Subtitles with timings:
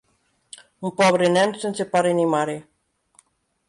[0.89, 2.61] Un pobre nen sense pare ni mare.